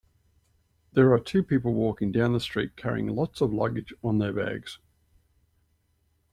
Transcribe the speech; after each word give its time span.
There 0.93 1.13
are 1.13 1.19
two 1.19 1.43
people 1.43 1.75
walking 1.75 2.11
down 2.11 2.33
the 2.33 2.39
street 2.39 2.75
carrying 2.75 3.05
lots 3.15 3.39
of 3.39 3.53
luggage 3.53 3.93
on 4.03 4.17
their 4.17 4.33
bags. 4.33 4.79